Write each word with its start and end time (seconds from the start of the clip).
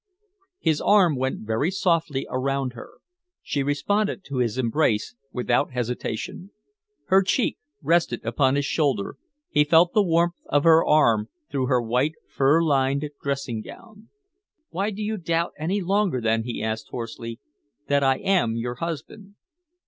His 0.57 0.81
arm 0.81 1.15
went 1.15 1.41
very 1.45 1.69
softly 1.69 2.25
around 2.31 2.73
her. 2.73 2.93
She 3.43 3.61
responded 3.61 4.23
to 4.23 4.37
his 4.37 4.57
embrace 4.57 5.13
without 5.31 5.73
hesitation. 5.73 6.49
Her 7.09 7.21
cheek 7.21 7.59
rested 7.83 8.25
upon 8.25 8.55
his 8.55 8.65
shoulder, 8.65 9.17
he 9.51 9.63
felt 9.63 9.93
the 9.93 10.01
warmth 10.01 10.37
of 10.47 10.63
her 10.63 10.83
arm 10.83 11.29
through 11.51 11.67
her 11.67 11.83
white, 11.83 12.13
fur 12.27 12.63
lined 12.63 13.11
dressing 13.21 13.61
gown. 13.61 14.09
"Why 14.71 14.89
do 14.89 15.03
you 15.03 15.17
doubt 15.17 15.53
any 15.59 15.81
longer 15.81 16.19
then," 16.19 16.45
he 16.45 16.63
asked 16.63 16.87
hoarsely, 16.89 17.39
"that 17.87 18.01
I 18.03 18.17
am 18.17 18.55
your 18.55 18.73
husband?" 18.81 19.35